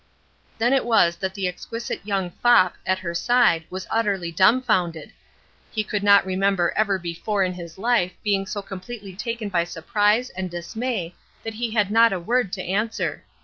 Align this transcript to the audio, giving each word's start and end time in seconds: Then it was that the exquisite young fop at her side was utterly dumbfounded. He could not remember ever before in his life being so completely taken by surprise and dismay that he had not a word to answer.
Then 0.57 0.73
it 0.73 0.83
was 0.83 1.17
that 1.17 1.35
the 1.35 1.47
exquisite 1.47 2.03
young 2.03 2.31
fop 2.31 2.73
at 2.87 2.97
her 2.97 3.13
side 3.13 3.65
was 3.69 3.85
utterly 3.91 4.31
dumbfounded. 4.31 5.11
He 5.71 5.83
could 5.83 6.01
not 6.01 6.25
remember 6.25 6.73
ever 6.75 6.97
before 6.97 7.43
in 7.43 7.53
his 7.53 7.77
life 7.77 8.13
being 8.23 8.47
so 8.47 8.63
completely 8.63 9.15
taken 9.15 9.49
by 9.49 9.63
surprise 9.65 10.31
and 10.31 10.49
dismay 10.49 11.13
that 11.43 11.53
he 11.53 11.69
had 11.69 11.91
not 11.91 12.11
a 12.13 12.19
word 12.19 12.51
to 12.53 12.63
answer. 12.63 13.23